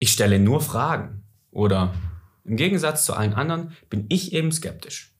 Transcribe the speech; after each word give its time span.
ich 0.00 0.10
stelle 0.10 0.40
nur 0.40 0.60
Fragen 0.60 1.22
oder 1.52 1.94
im 2.44 2.56
Gegensatz 2.56 3.04
zu 3.04 3.14
allen 3.14 3.34
anderen 3.34 3.76
bin 3.90 4.06
ich 4.08 4.32
eben 4.32 4.50
skeptisch. 4.50 5.14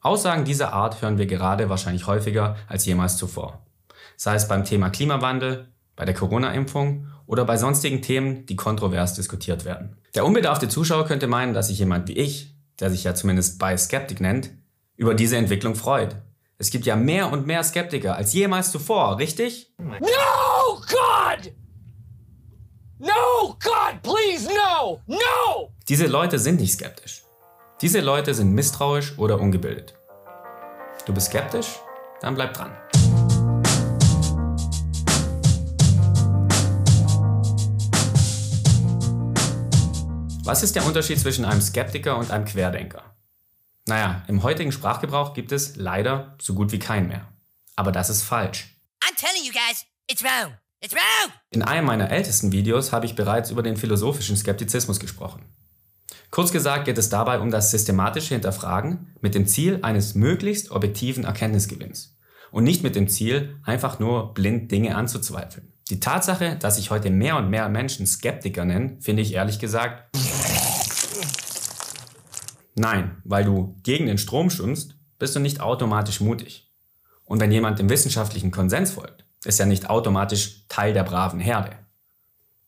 Aussagen 0.00 0.44
dieser 0.44 0.72
Art 0.72 1.02
hören 1.02 1.18
wir 1.18 1.26
gerade 1.26 1.68
wahrscheinlich 1.68 2.06
häufiger 2.06 2.56
als 2.66 2.86
jemals 2.86 3.16
zuvor. 3.18 3.66
Sei 4.16 4.34
es 4.34 4.48
beim 4.48 4.64
Thema 4.64 4.90
Klimawandel, 4.90 5.68
bei 5.94 6.04
der 6.04 6.14
Corona-Impfung 6.14 7.08
oder 7.26 7.44
bei 7.44 7.56
sonstigen 7.58 8.00
Themen, 8.00 8.46
die 8.46 8.56
kontrovers 8.56 9.14
diskutiert 9.14 9.64
werden. 9.64 9.96
Der 10.14 10.24
unbedarfte 10.24 10.68
Zuschauer 10.68 11.04
könnte 11.04 11.26
meinen, 11.26 11.52
dass 11.52 11.68
sich 11.68 11.78
jemand 11.78 12.08
wie 12.08 12.16
ich, 12.16 12.54
der 12.80 12.90
sich 12.90 13.04
ja 13.04 13.14
zumindest 13.14 13.58
bei 13.58 13.76
Skeptik 13.76 14.20
nennt, 14.20 14.50
über 14.96 15.14
diese 15.14 15.36
Entwicklung 15.36 15.74
freut. 15.74 16.16
Es 16.56 16.70
gibt 16.70 16.86
ja 16.86 16.96
mehr 16.96 17.30
und 17.30 17.46
mehr 17.46 17.62
Skeptiker 17.62 18.16
als 18.16 18.32
jemals 18.32 18.72
zuvor, 18.72 19.18
richtig? 19.18 19.74
No, 19.78 20.80
God! 20.80 21.52
No, 23.00 23.56
God, 23.62 24.02
please, 24.02 24.48
no! 24.48 25.00
No! 25.06 25.72
Diese 25.88 26.06
Leute 26.06 26.40
sind 26.40 26.60
nicht 26.60 26.72
skeptisch. 26.72 27.22
Diese 27.80 28.00
Leute 28.00 28.34
sind 28.34 28.52
misstrauisch 28.52 29.16
oder 29.18 29.40
ungebildet. 29.40 29.94
Du 31.06 31.14
bist 31.14 31.28
skeptisch? 31.28 31.78
Dann 32.20 32.34
bleib 32.34 32.54
dran. 32.54 32.76
Was 40.42 40.64
ist 40.64 40.74
der 40.74 40.84
Unterschied 40.84 41.20
zwischen 41.20 41.44
einem 41.44 41.60
Skeptiker 41.60 42.16
und 42.16 42.32
einem 42.32 42.46
Querdenker? 42.46 43.14
Naja, 43.86 44.24
im 44.26 44.42
heutigen 44.42 44.72
Sprachgebrauch 44.72 45.34
gibt 45.34 45.52
es 45.52 45.76
leider 45.76 46.36
so 46.40 46.54
gut 46.54 46.72
wie 46.72 46.80
keinen 46.80 47.06
mehr. 47.06 47.28
Aber 47.76 47.92
das 47.92 48.10
ist 48.10 48.24
falsch. 48.24 48.76
I'm 49.04 49.14
telling 49.14 49.44
you 49.44 49.52
guys, 49.52 49.86
it's 50.10 50.24
wrong. 50.24 50.54
In 51.50 51.62
einem 51.62 51.86
meiner 51.86 52.10
ältesten 52.10 52.52
Videos 52.52 52.92
habe 52.92 53.06
ich 53.06 53.16
bereits 53.16 53.50
über 53.50 53.62
den 53.62 53.76
philosophischen 53.76 54.36
Skeptizismus 54.36 55.00
gesprochen. 55.00 55.42
Kurz 56.30 56.52
gesagt 56.52 56.84
geht 56.84 56.98
es 56.98 57.08
dabei 57.08 57.40
um 57.40 57.50
das 57.50 57.70
systematische 57.70 58.34
Hinterfragen 58.34 59.16
mit 59.20 59.34
dem 59.34 59.46
Ziel 59.46 59.80
eines 59.82 60.14
möglichst 60.14 60.70
objektiven 60.70 61.24
Erkenntnisgewinns 61.24 62.16
und 62.52 62.64
nicht 62.64 62.82
mit 62.82 62.94
dem 62.94 63.08
Ziel, 63.08 63.56
einfach 63.64 63.98
nur 63.98 64.34
blind 64.34 64.70
Dinge 64.70 64.94
anzuzweifeln. 64.94 65.72
Die 65.90 66.00
Tatsache, 66.00 66.56
dass 66.56 66.76
sich 66.76 66.90
heute 66.90 67.10
mehr 67.10 67.36
und 67.36 67.50
mehr 67.50 67.68
Menschen 67.68 68.06
Skeptiker 68.06 68.64
nennen, 68.64 69.00
finde 69.00 69.22
ich 69.22 69.34
ehrlich 69.34 69.58
gesagt 69.58 70.16
Nein, 72.76 73.20
weil 73.24 73.44
du 73.44 73.74
gegen 73.82 74.06
den 74.06 74.18
Strom 74.18 74.50
schwimmst, 74.50 74.94
bist 75.18 75.34
du 75.34 75.40
nicht 75.40 75.60
automatisch 75.60 76.20
mutig. 76.20 76.70
Und 77.24 77.40
wenn 77.40 77.50
jemand 77.50 77.80
dem 77.80 77.90
wissenschaftlichen 77.90 78.52
Konsens 78.52 78.92
folgt, 78.92 79.27
ist 79.44 79.60
er 79.60 79.66
nicht 79.66 79.88
automatisch 79.88 80.66
Teil 80.68 80.92
der 80.92 81.04
braven 81.04 81.40
Herde. 81.40 81.76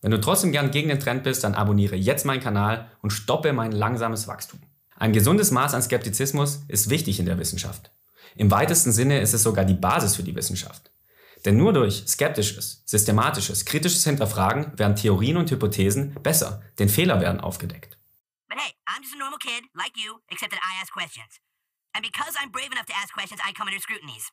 Wenn 0.02 0.12
du 0.12 0.20
trotzdem 0.20 0.52
gern 0.52 0.70
gegen 0.70 0.88
den 0.88 1.00
Trend 1.00 1.24
bist, 1.24 1.44
dann 1.44 1.54
abonniere 1.54 1.96
jetzt 1.96 2.24
meinen 2.24 2.40
Kanal 2.40 2.90
und 3.02 3.10
stoppe 3.10 3.52
mein 3.52 3.72
langsames 3.72 4.28
Wachstum. 4.28 4.60
Ein 4.96 5.12
gesundes 5.12 5.50
Maß 5.50 5.74
an 5.74 5.82
Skeptizismus 5.82 6.64
ist 6.68 6.90
wichtig 6.90 7.20
in 7.20 7.26
der 7.26 7.38
Wissenschaft. 7.38 7.90
Im 8.36 8.50
weitesten 8.50 8.92
Sinne 8.92 9.20
ist 9.20 9.34
es 9.34 9.42
sogar 9.42 9.64
die 9.64 9.74
Basis 9.74 10.16
für 10.16 10.22
die 10.22 10.34
Wissenschaft. 10.34 10.90
Denn 11.44 11.56
nur 11.56 11.72
durch 11.72 12.04
skeptisches, 12.06 12.82
systematisches, 12.84 13.64
kritisches 13.64 14.04
Hinterfragen 14.04 14.78
werden 14.78 14.96
Theorien 14.96 15.38
und 15.38 15.50
Hypothesen 15.50 16.14
besser, 16.22 16.62
denn 16.78 16.88
Fehler 16.88 17.20
werden 17.20 17.40
aufgedeckt. 17.40 17.98
But 18.48 18.58
hey, 18.58 18.72
I'm 18.86 19.00
just 19.02 19.14
a 19.14 19.18
normal 19.18 19.38
kid, 19.38 19.64
like 19.74 19.96
you, 19.96 20.18
except 20.28 20.52
that 20.52 20.60
I 20.60 20.82
ask 20.82 20.92
questions. 20.92 21.40
And 21.94 22.04
because 22.04 22.36
I'm 22.36 22.52
brave 22.52 22.70
enough 22.72 22.86
to 22.86 22.94
ask 22.94 23.12
questions, 23.14 23.40
I 23.40 23.52
come 23.52 23.68
under 23.68 23.80
scrutinies. 23.80 24.30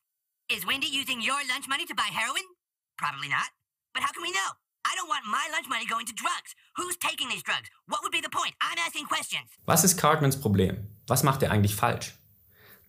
Is 0.50 0.66
Wendy 0.66 0.88
using 0.88 1.20
your 1.22 1.36
lunch 1.52 1.67
money 1.67 1.86
to 1.88 1.94
buy 1.94 2.09
heroin? 2.09 2.48
Probably 2.98 3.28
not. 3.28 3.52
But 3.94 4.03
how 4.03 4.14
can 4.14 4.23
we 4.23 4.31
know? 4.31 4.50
I 4.86 4.95
don't 4.95 5.09
want 5.09 5.26
my 5.28 5.45
lunch 5.52 5.67
money 5.67 5.86
going 5.86 6.06
to 6.06 6.16
drugs. 6.16 6.56
Who's 6.78 6.95
taking 6.95 7.28
these 7.28 7.44
drugs? 7.44 7.70
What 7.86 8.00
would 8.02 8.14
be 8.14 8.22
the 8.22 8.30
point? 8.30 8.56
I'm 8.62 8.80
asking 8.80 9.08
questions. 9.08 9.50
Was 9.66 9.84
ist 9.84 9.98
Cartmans 9.98 10.40
Problem? 10.40 10.88
Was 11.06 11.23
macht 11.23 11.44
er 11.44 11.52
eigentlich 11.52 11.75
falsch? 11.75 12.14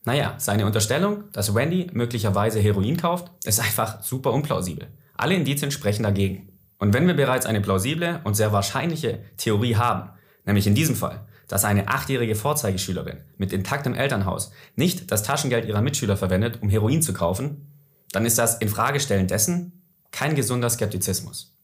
Naja, 0.05 0.37
seine 0.39 0.67
Unterstellung, 0.67 1.33
dass 1.33 1.53
Wendy 1.53 1.91
möglicherweise 1.93 2.61
Heroin 2.61 2.97
kauft, 2.97 3.33
ist 3.45 3.59
einfach 3.59 4.05
super 4.05 4.33
unplausibel. 4.33 4.87
Alle 5.17 5.35
Indizien 5.35 5.73
sprechen 5.73 6.05
dagegen. 6.05 6.57
Und 6.79 6.95
wenn 6.95 7.09
wir 7.09 7.15
bereits 7.15 7.45
eine 7.45 7.61
plausible 7.61 8.21
und 8.23 8.35
sehr 8.35 8.53
wahrscheinliche 8.53 9.25
Theorie 9.37 9.75
haben, 9.75 10.11
Nämlich 10.49 10.67
in 10.67 10.75
diesem 10.75 10.97
Fall, 10.97 11.27
dass 11.49 11.65
eine 11.65 11.89
achtjährige 11.89 12.35
Vorzeigeschülerin 12.35 13.19
mit 13.39 13.53
intaktem 13.53 13.95
Elternhaus 13.95 14.53
nicht 14.77 15.11
das 15.11 15.23
Taschengeld 15.23 15.67
ihrer 15.67 15.83
Mitschüler 15.83 16.17
verwendet, 16.17 16.63
um 16.63 16.69
Heroin 16.69 17.03
zu 17.03 17.13
kaufen, 17.13 17.67
dann 18.13 18.27
ist 18.27 18.39
das 18.39 18.59
Infragestellen 18.59 19.27
dessen 19.27 19.83
kein 20.11 20.35
gesunder 20.35 20.71
Skeptizismus. 20.71 21.55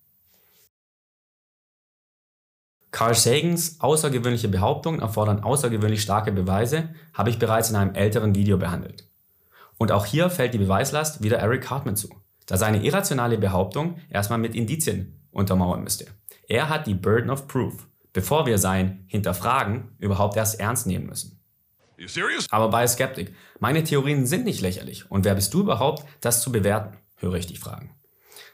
Carl 2.91 3.15
Sagans 3.15 3.81
außergewöhnliche 3.81 4.49
Behauptungen 4.49 5.01
erfordern 5.01 5.43
außergewöhnlich 5.43 6.01
starke 6.01 6.31
Beweise, 6.31 6.91
habe 7.13 7.31
ich 7.31 7.41
bereits 7.41 7.71
in 7.71 7.77
einem 7.77 7.95
älteren 7.95 8.37
Video 8.37 8.57
behandelt. 8.57 9.09
Und 9.79 9.91
auch 9.91 10.07
hier 10.07 10.31
fällt 10.31 10.55
die 10.55 10.59
Beweislast 10.59 11.23
wieder 11.23 11.39
Eric 11.39 11.69
Hartman 11.69 11.97
zu, 11.97 12.09
da 12.47 12.57
seine 12.57 12.85
irrationale 12.85 13.37
Behauptung 13.37 13.97
erstmal 14.11 14.39
mit 14.39 14.55
Indizien 14.55 15.21
untermauern 15.33 15.83
müsste. 15.83 16.07
Er 16.47 16.69
hat 16.69 16.87
die 16.87 16.95
Burden 16.95 17.31
of 17.31 17.49
Proof 17.49 17.89
bevor 18.15 18.47
wir 18.47 18.57
sein 18.57 19.05
Hinterfragen 19.09 19.91
überhaupt 19.99 20.39
erst 20.39 20.59
ernst 20.59 20.87
nehmen 20.87 21.07
müssen. 21.07 21.39
Aber 22.51 22.71
bei 22.71 22.87
Skeptik, 22.87 23.35
meine 23.61 23.85
Theorien 23.85 24.27
sind 24.27 24.45
nicht 24.45 24.63
lächerlich. 24.63 25.11
Und 25.11 25.27
wer 25.27 25.35
bist 25.35 25.53
du 25.53 25.61
überhaupt, 25.61 26.05
das 26.23 26.41
zu 26.41 26.51
bewerten? 26.51 26.97
Höre 27.17 27.35
ich 27.35 27.47
dich 27.47 27.61
fragen. 27.61 27.95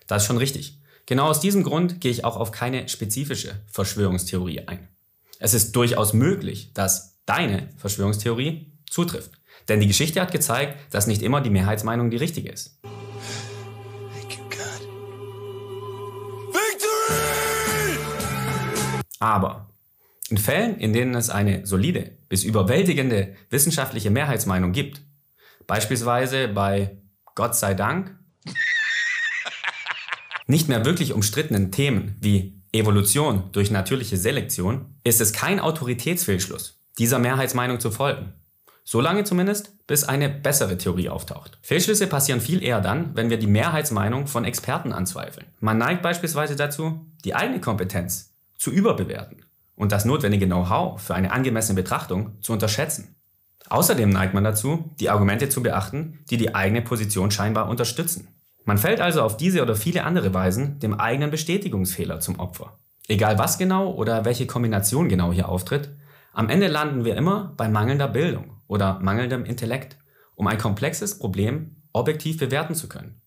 Das 0.08 0.22
ist 0.22 0.26
schon 0.26 0.36
richtig. 0.36 0.80
Genau 1.06 1.28
aus 1.28 1.40
diesem 1.40 1.62
Grund 1.62 2.00
gehe 2.00 2.10
ich 2.10 2.24
auch 2.24 2.36
auf 2.36 2.52
keine 2.52 2.88
spezifische 2.88 3.62
Verschwörungstheorie 3.68 4.66
ein. 4.66 4.88
Es 5.38 5.54
ist 5.54 5.74
durchaus 5.74 6.12
möglich, 6.12 6.72
dass 6.74 7.18
deine 7.24 7.68
Verschwörungstheorie 7.76 8.72
zutrifft. 8.88 9.32
Denn 9.68 9.80
die 9.80 9.86
Geschichte 9.86 10.20
hat 10.20 10.32
gezeigt, 10.32 10.78
dass 10.92 11.06
nicht 11.06 11.22
immer 11.22 11.40
die 11.40 11.50
Mehrheitsmeinung 11.50 12.10
die 12.10 12.16
richtige 12.16 12.50
ist. 12.50 12.78
Aber 19.20 19.70
in 20.28 20.38
Fällen, 20.38 20.78
in 20.78 20.92
denen 20.92 21.14
es 21.14 21.30
eine 21.30 21.66
solide 21.66 22.12
bis 22.28 22.42
überwältigende 22.42 23.36
wissenschaftliche 23.50 24.10
Mehrheitsmeinung 24.10 24.72
gibt, 24.72 25.02
beispielsweise 25.66 26.48
bei 26.48 26.96
Gott 27.34 27.54
sei 27.54 27.74
Dank 27.74 28.16
nicht 30.46 30.68
mehr 30.68 30.84
wirklich 30.84 31.12
umstrittenen 31.12 31.70
Themen 31.70 32.16
wie 32.20 32.60
Evolution 32.72 33.50
durch 33.52 33.70
natürliche 33.70 34.16
Selektion, 34.16 34.94
ist 35.04 35.20
es 35.20 35.32
kein 35.32 35.60
Autoritätsfehlschluss, 35.60 36.78
dieser 36.98 37.18
Mehrheitsmeinung 37.18 37.80
zu 37.80 37.90
folgen. 37.90 38.32
Solange 38.84 39.24
zumindest, 39.24 39.86
bis 39.86 40.04
eine 40.04 40.28
bessere 40.28 40.76
Theorie 40.78 41.08
auftaucht. 41.08 41.58
Fehlschlüsse 41.62 42.06
passieren 42.06 42.40
viel 42.40 42.62
eher 42.62 42.80
dann, 42.80 43.14
wenn 43.14 43.30
wir 43.30 43.38
die 43.38 43.46
Mehrheitsmeinung 43.46 44.26
von 44.26 44.44
Experten 44.44 44.92
anzweifeln. 44.92 45.46
Man 45.60 45.78
neigt 45.78 46.02
beispielsweise 46.02 46.56
dazu, 46.56 47.06
die 47.24 47.34
eigene 47.34 47.60
Kompetenz 47.60 48.29
zu 48.60 48.70
überbewerten 48.70 49.46
und 49.74 49.90
das 49.90 50.04
notwendige 50.04 50.46
Know-how 50.46 51.00
für 51.00 51.14
eine 51.14 51.32
angemessene 51.32 51.80
Betrachtung 51.80 52.40
zu 52.42 52.52
unterschätzen. 52.52 53.16
Außerdem 53.70 54.10
neigt 54.10 54.34
man 54.34 54.44
dazu, 54.44 54.90
die 55.00 55.08
Argumente 55.08 55.48
zu 55.48 55.62
beachten, 55.62 56.18
die 56.28 56.36
die 56.36 56.54
eigene 56.54 56.82
Position 56.82 57.30
scheinbar 57.30 57.70
unterstützen. 57.70 58.28
Man 58.64 58.76
fällt 58.76 59.00
also 59.00 59.22
auf 59.22 59.38
diese 59.38 59.62
oder 59.62 59.74
viele 59.74 60.04
andere 60.04 60.34
Weisen 60.34 60.78
dem 60.78 60.92
eigenen 60.92 61.30
Bestätigungsfehler 61.30 62.20
zum 62.20 62.38
Opfer. 62.38 62.78
Egal 63.08 63.38
was 63.38 63.56
genau 63.56 63.92
oder 63.92 64.26
welche 64.26 64.46
Kombination 64.46 65.08
genau 65.08 65.32
hier 65.32 65.48
auftritt, 65.48 65.96
am 66.34 66.50
Ende 66.50 66.68
landen 66.68 67.06
wir 67.06 67.16
immer 67.16 67.54
bei 67.56 67.68
mangelnder 67.68 68.08
Bildung 68.08 68.60
oder 68.66 69.00
mangelndem 69.00 69.46
Intellekt, 69.46 69.96
um 70.34 70.46
ein 70.46 70.58
komplexes 70.58 71.18
Problem 71.18 71.76
objektiv 71.92 72.38
bewerten 72.38 72.74
zu 72.74 72.88
können. 72.88 73.22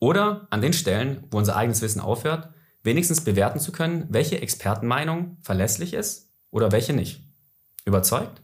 Oder 0.00 0.46
an 0.48 0.62
den 0.62 0.72
Stellen, 0.72 1.24
wo 1.30 1.36
unser 1.36 1.56
eigenes 1.56 1.82
Wissen 1.82 2.00
aufhört, 2.00 2.48
wenigstens 2.82 3.22
bewerten 3.22 3.60
zu 3.60 3.72
können, 3.72 4.06
welche 4.08 4.40
Expertenmeinung 4.40 5.36
verlässlich 5.42 5.94
ist 5.94 6.30
oder 6.50 6.72
welche 6.72 6.92
nicht. 6.92 7.22
Überzeugt? 7.84 8.42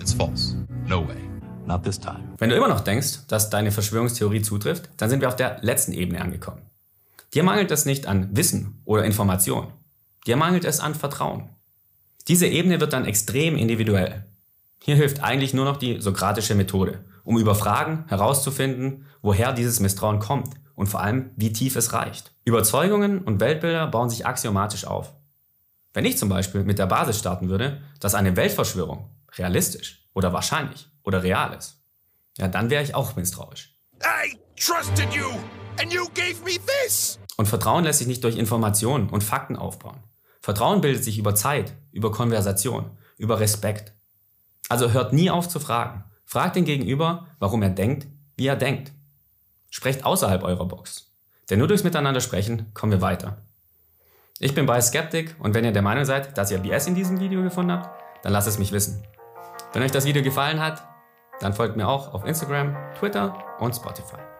It's 0.00 0.12
false. 0.12 0.56
No 0.86 1.06
way. 1.06 1.16
Not 1.66 1.84
this 1.84 2.00
time. 2.00 2.34
Wenn 2.38 2.50
du 2.50 2.56
immer 2.56 2.68
noch 2.68 2.80
denkst, 2.80 3.26
dass 3.28 3.50
deine 3.50 3.70
Verschwörungstheorie 3.70 4.42
zutrifft, 4.42 4.88
dann 4.96 5.10
sind 5.10 5.20
wir 5.20 5.28
auf 5.28 5.36
der 5.36 5.58
letzten 5.60 5.92
Ebene 5.92 6.20
angekommen. 6.20 6.62
Dir 7.34 7.42
mangelt 7.42 7.70
es 7.70 7.84
nicht 7.84 8.06
an 8.06 8.34
Wissen 8.36 8.80
oder 8.84 9.04
Information. 9.04 9.72
Dir 10.26 10.36
mangelt 10.36 10.64
es 10.64 10.80
an 10.80 10.94
Vertrauen. 10.94 11.50
Diese 12.26 12.46
Ebene 12.46 12.80
wird 12.80 12.92
dann 12.92 13.04
extrem 13.04 13.56
individuell. 13.56 14.24
Hier 14.82 14.96
hilft 14.96 15.22
eigentlich 15.22 15.52
nur 15.52 15.66
noch 15.66 15.76
die 15.76 16.00
sokratische 16.00 16.54
Methode, 16.54 17.04
um 17.24 17.38
über 17.38 17.54
Fragen 17.54 18.04
herauszufinden, 18.08 19.04
woher 19.20 19.52
dieses 19.52 19.80
Misstrauen 19.80 20.18
kommt 20.18 20.54
und 20.78 20.86
vor 20.86 21.00
allem, 21.00 21.32
wie 21.34 21.52
tief 21.52 21.74
es 21.74 21.92
reicht. 21.92 22.32
Überzeugungen 22.44 23.22
und 23.22 23.40
Weltbilder 23.40 23.88
bauen 23.88 24.08
sich 24.08 24.26
axiomatisch 24.26 24.84
auf. 24.84 25.12
Wenn 25.92 26.04
ich 26.04 26.16
zum 26.16 26.28
Beispiel 26.28 26.62
mit 26.62 26.78
der 26.78 26.86
Basis 26.86 27.18
starten 27.18 27.48
würde, 27.48 27.82
dass 27.98 28.14
eine 28.14 28.36
Weltverschwörung 28.36 29.10
realistisch 29.36 30.06
oder 30.14 30.32
wahrscheinlich 30.32 30.88
oder 31.02 31.24
real 31.24 31.52
ist, 31.52 31.80
ja, 32.36 32.46
dann 32.46 32.70
wäre 32.70 32.84
ich 32.84 32.94
auch 32.94 33.16
misstrauisch. 33.16 33.76
I 34.04 34.38
trusted 34.54 35.12
you 35.12 35.26
and 35.80 35.92
you 35.92 36.04
gave 36.14 36.44
me 36.44 36.58
this. 36.84 37.18
Und 37.36 37.46
Vertrauen 37.46 37.82
lässt 37.82 37.98
sich 37.98 38.06
nicht 38.06 38.22
durch 38.22 38.36
Informationen 38.36 39.08
und 39.08 39.24
Fakten 39.24 39.56
aufbauen. 39.56 39.98
Vertrauen 40.40 40.80
bildet 40.80 41.02
sich 41.02 41.18
über 41.18 41.34
Zeit, 41.34 41.74
über 41.90 42.12
Konversation, 42.12 42.96
über 43.16 43.40
Respekt. 43.40 43.94
Also 44.68 44.92
hört 44.92 45.12
nie 45.12 45.28
auf 45.28 45.48
zu 45.48 45.58
fragen. 45.58 46.04
Fragt 46.24 46.54
den 46.54 46.64
Gegenüber, 46.64 47.26
warum 47.40 47.62
er 47.62 47.70
denkt, 47.70 48.06
wie 48.36 48.46
er 48.46 48.54
denkt. 48.54 48.92
Sprecht 49.70 50.04
außerhalb 50.04 50.42
eurer 50.42 50.66
Box. 50.66 51.10
Denn 51.50 51.58
nur 51.58 51.68
durchs 51.68 51.84
Miteinander 51.84 52.20
sprechen 52.20 52.72
kommen 52.74 52.92
wir 52.92 53.00
weiter. 53.00 53.38
Ich 54.38 54.54
bin 54.54 54.66
bei 54.66 54.80
Skeptic 54.80 55.34
und 55.40 55.54
wenn 55.54 55.64
ihr 55.64 55.72
der 55.72 55.82
Meinung 55.82 56.04
seid, 56.04 56.38
dass 56.38 56.50
ihr 56.50 56.58
BS 56.58 56.86
in 56.86 56.94
diesem 56.94 57.20
Video 57.20 57.42
gefunden 57.42 57.72
habt, 57.72 57.90
dann 58.22 58.32
lasst 58.32 58.48
es 58.48 58.58
mich 58.58 58.72
wissen. 58.72 59.02
Wenn 59.72 59.82
euch 59.82 59.90
das 59.90 60.04
Video 60.04 60.22
gefallen 60.22 60.60
hat, 60.60 60.86
dann 61.40 61.54
folgt 61.54 61.76
mir 61.76 61.88
auch 61.88 62.14
auf 62.14 62.24
Instagram, 62.24 62.76
Twitter 62.98 63.36
und 63.60 63.74
Spotify. 63.74 64.37